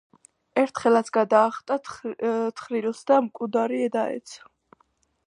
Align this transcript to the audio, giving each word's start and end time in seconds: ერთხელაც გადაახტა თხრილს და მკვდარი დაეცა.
ერთხელაც 0.59 1.11
გადაახტა 1.17 1.77
თხრილს 2.61 3.05
და 3.13 3.21
მკვდარი 3.27 3.83
დაეცა. 3.97 4.49